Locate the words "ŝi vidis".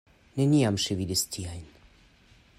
0.85-1.23